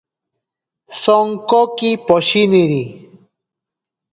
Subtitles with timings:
[1.01, 2.83] Sonkoki poshiniri.